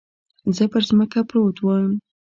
زه 0.55 0.63
پر 0.71 0.81
ځمکه 0.89 1.19
پروت 1.29 1.57
يم. 1.65 1.91